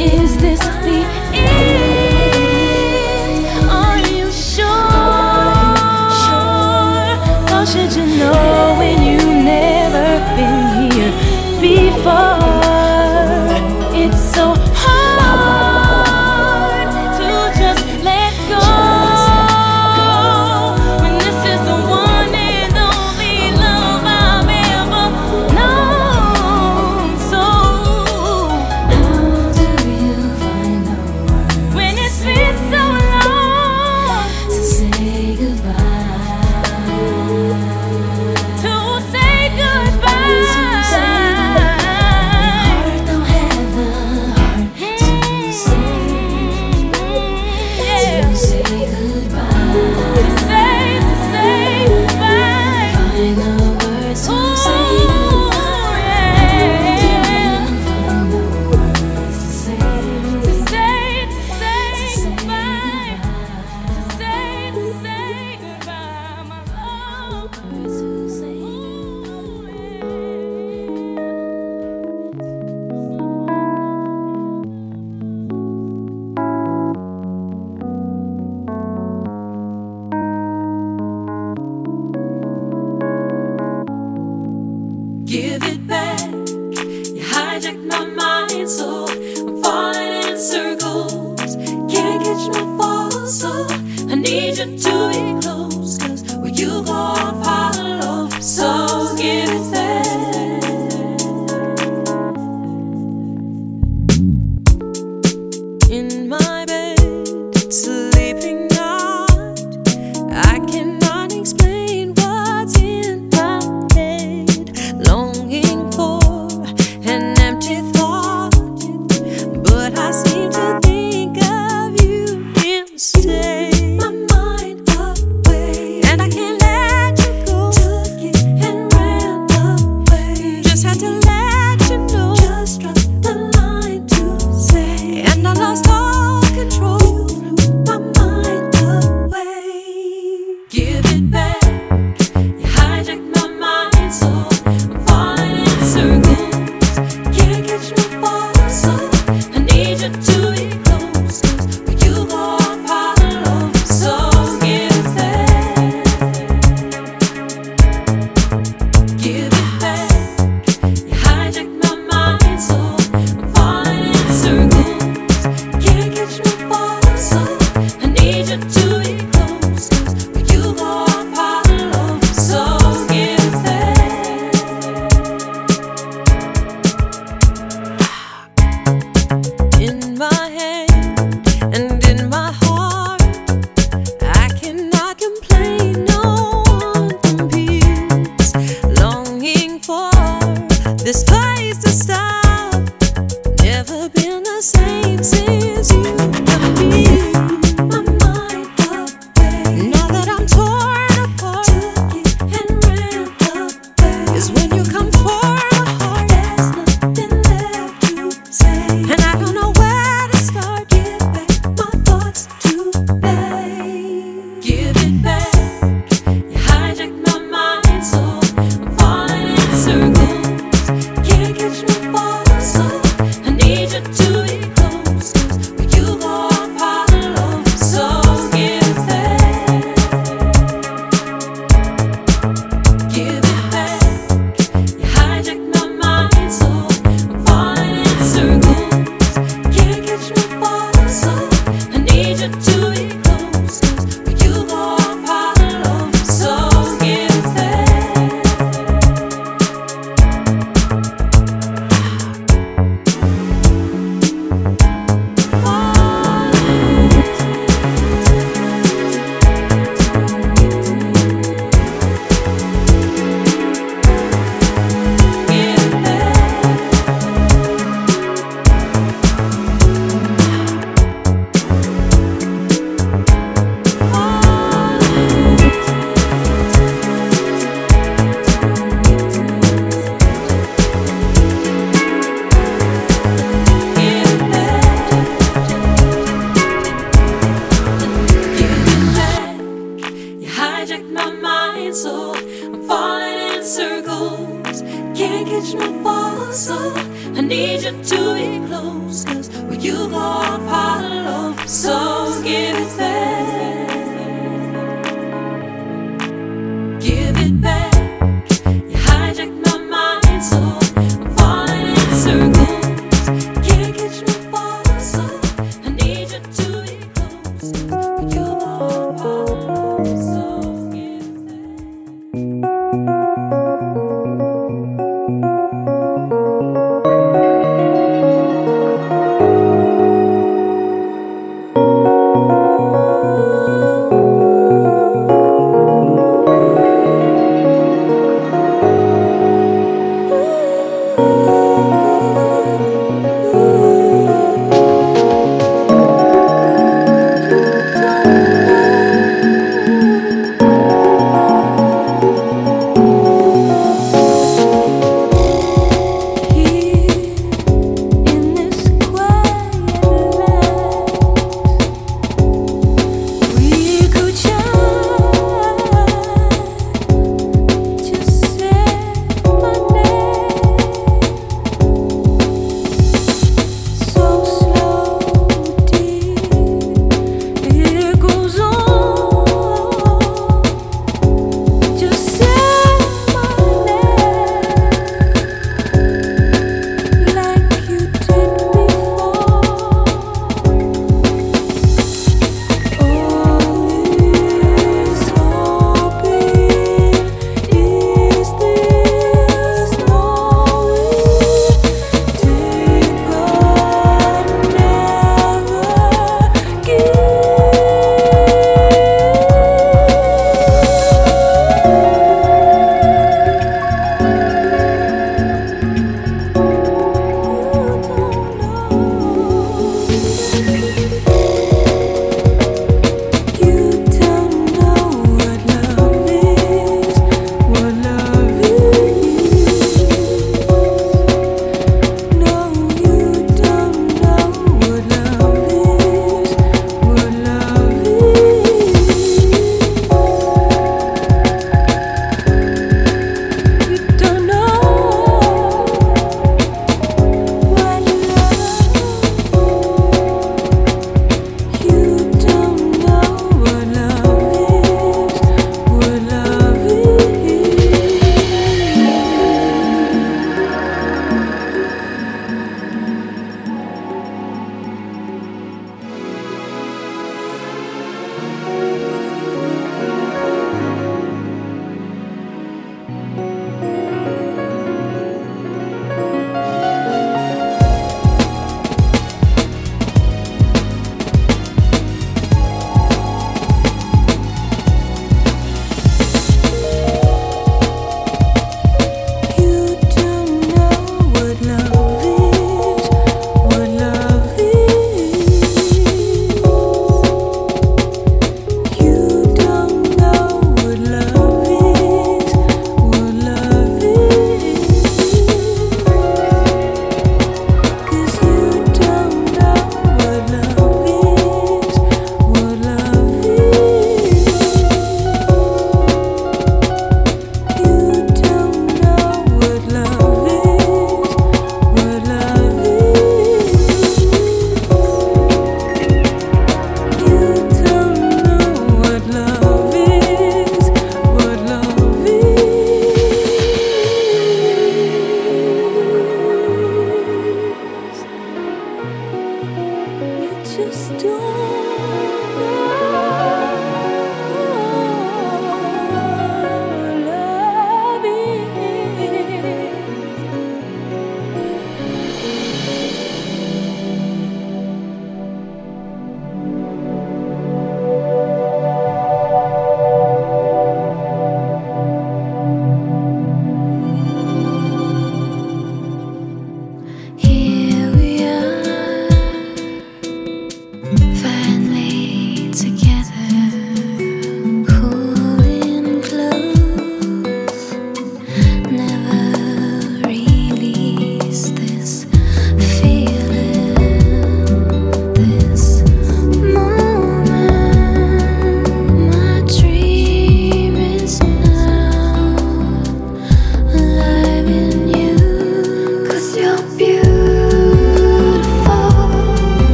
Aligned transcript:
Is 0.00 0.34
this 0.38 0.58
the 0.60 1.04
end? 1.34 1.49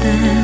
sad. 0.00 0.39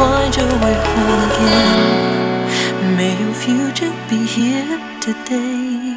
find 0.00 0.34
your 0.34 0.52
way 0.64 0.76
home 0.90 1.20
again. 1.28 1.78
May 2.96 3.12
your 3.22 3.34
future 3.44 3.92
be 4.08 4.20
here 4.36 4.78
today. 5.06 5.94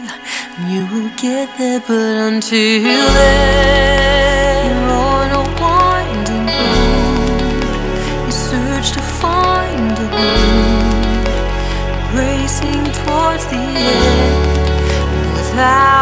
You 0.71 0.81
will 0.91 1.11
get 1.25 1.47
there, 1.57 1.81
but 1.87 2.15
until 2.29 3.05
then, 3.17 4.65
you're 4.67 4.91
on 5.11 5.27
a 5.41 5.43
winding 5.61 6.47
road. 6.59 7.63
You 8.25 8.33
search 8.49 8.87
to 8.97 9.01
find 9.21 9.95
a 10.05 10.07
road, 10.17 11.25
racing 12.19 12.85
towards 12.99 13.45
the 13.51 13.63
end 13.95 14.43
without. 15.35 15.92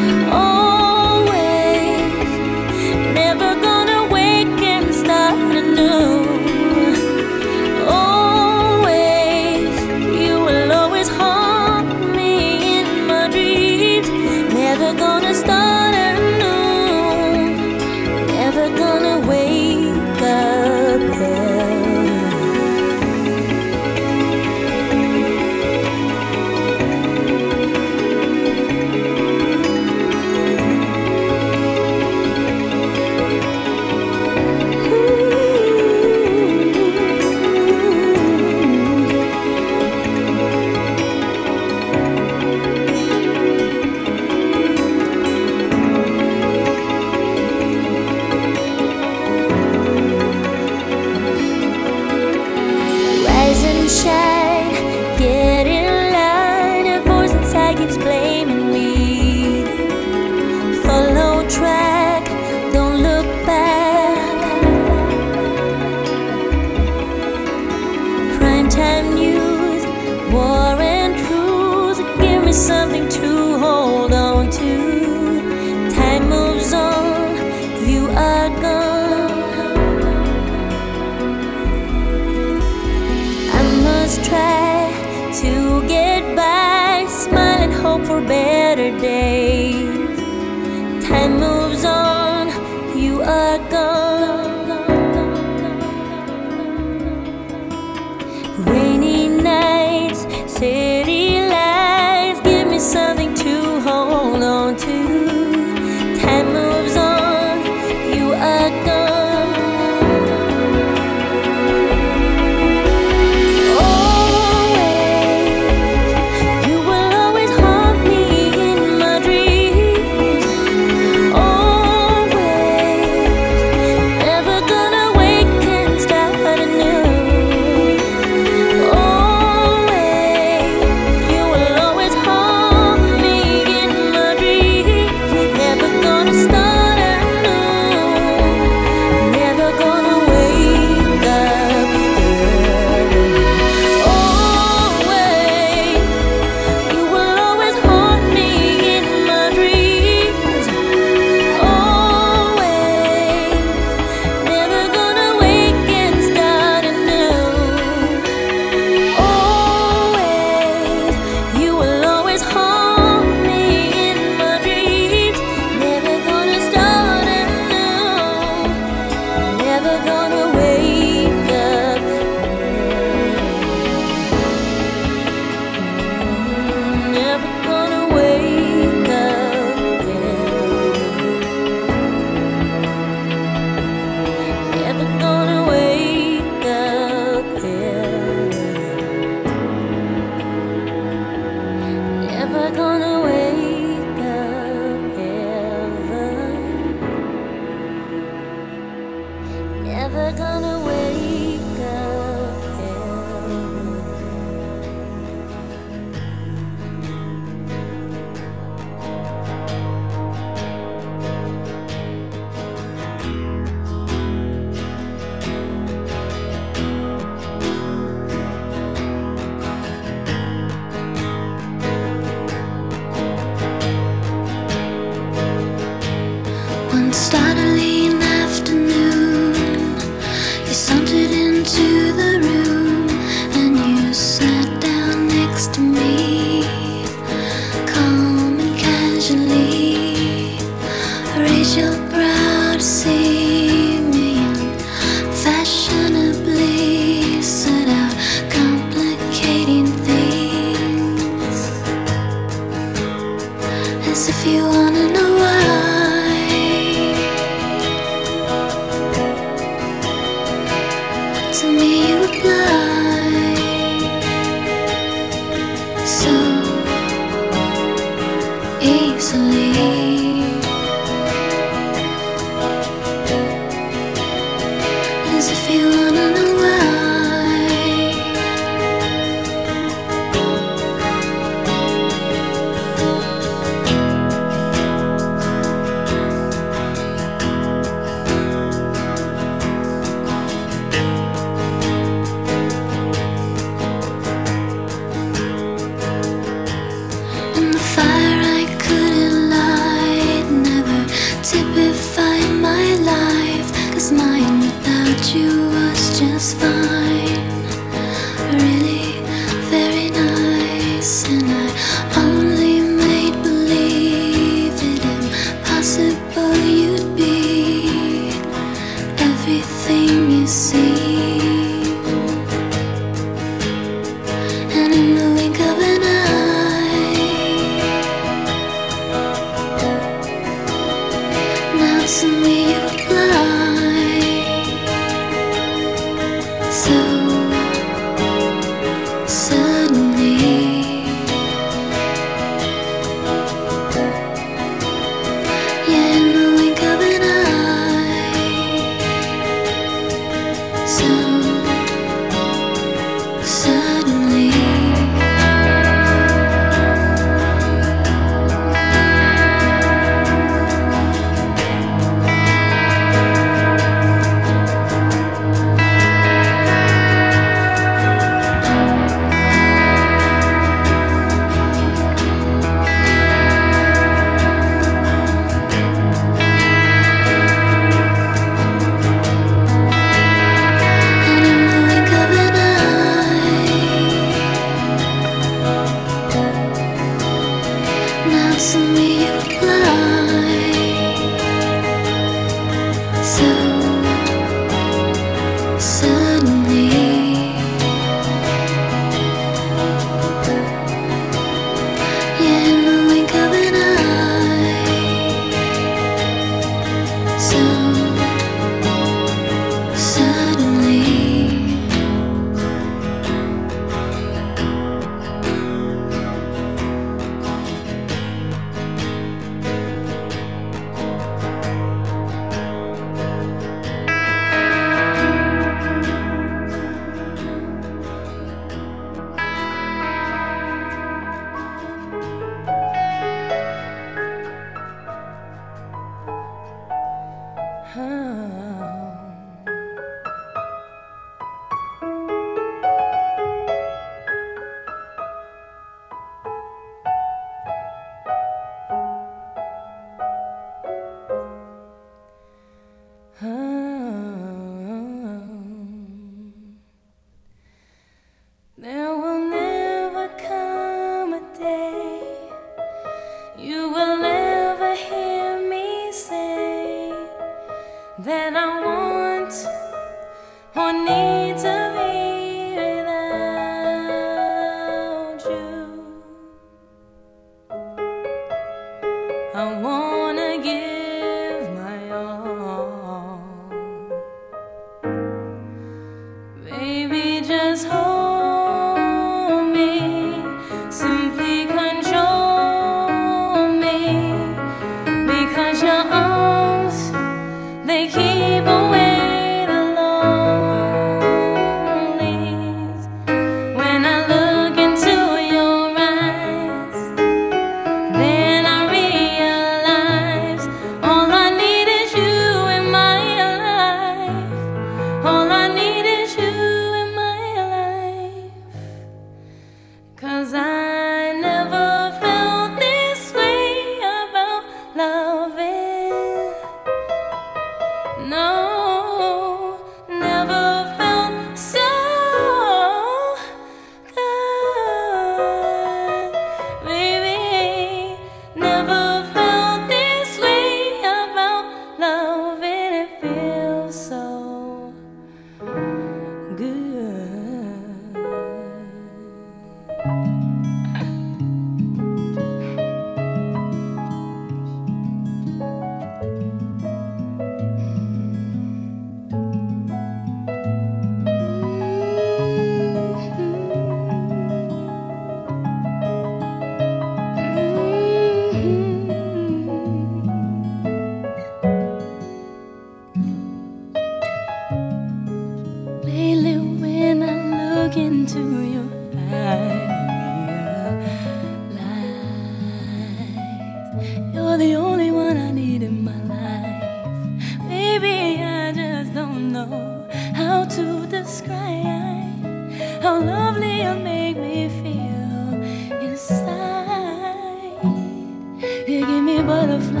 butterflies. 599.48 600.00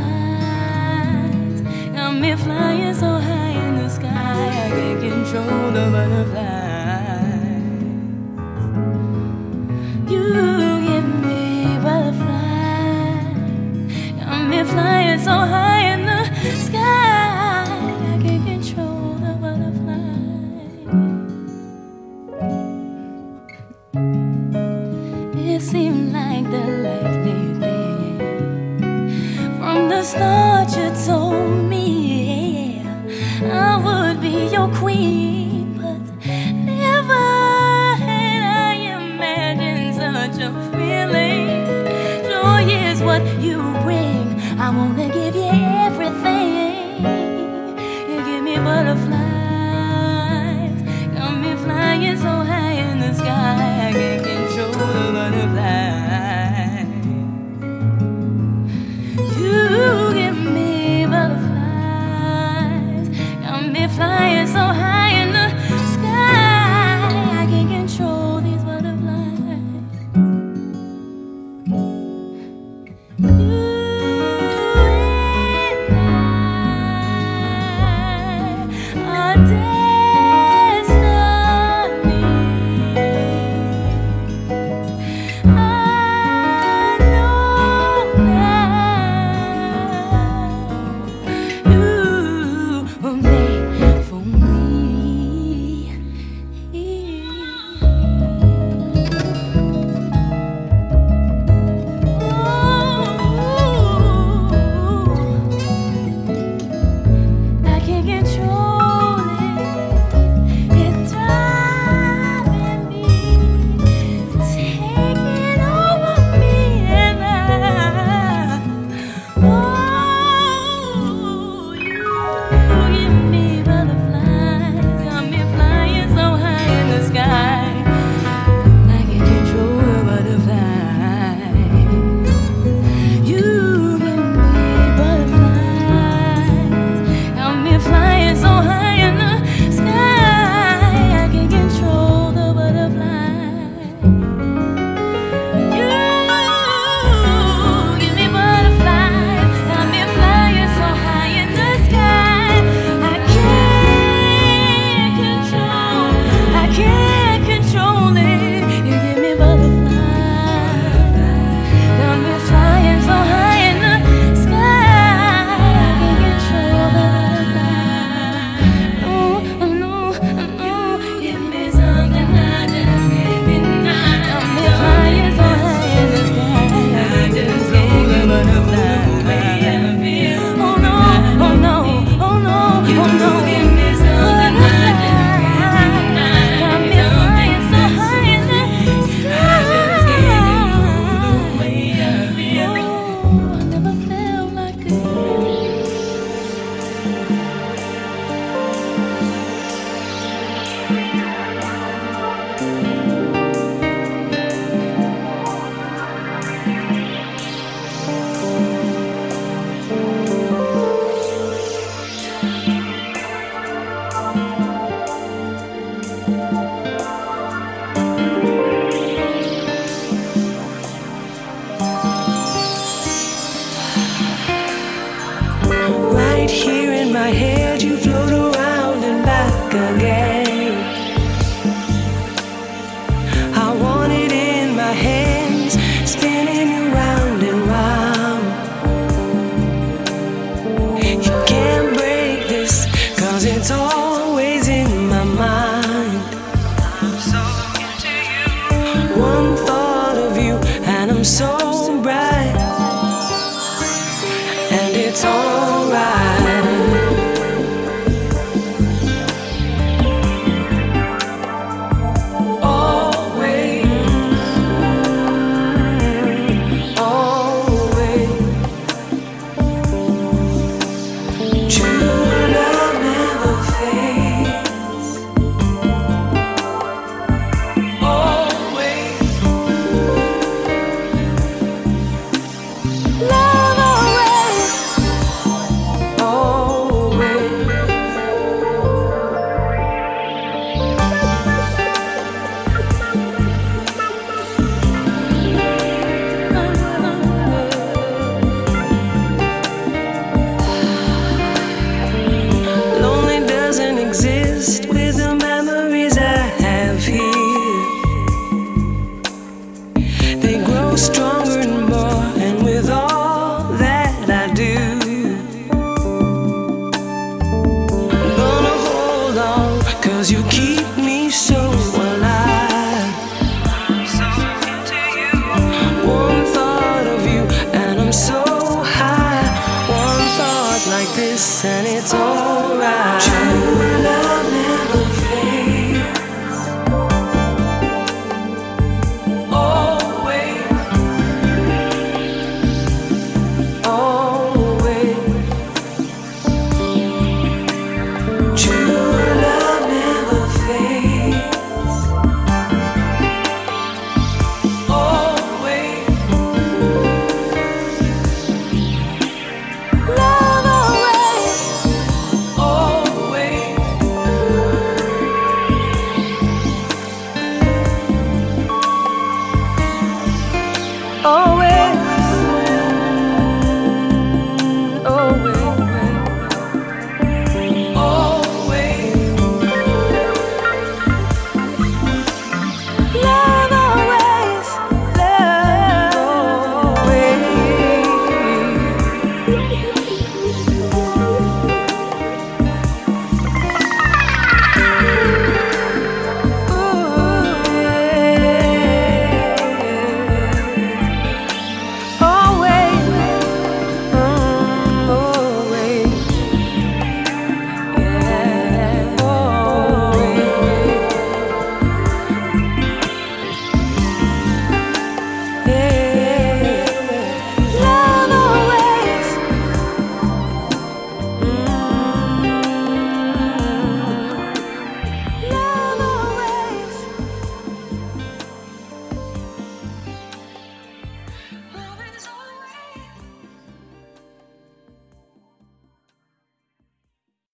Got 1.94 2.12
me 2.20 2.36
flying 2.36 2.94
so 2.94 3.10
high 3.28 3.56
in 3.66 3.76
the 3.76 3.88
sky, 3.88 4.10
I 4.10 4.68
can't 4.76 5.00
control 5.00 5.70
the 5.72 5.84
butterflies. 5.90 6.57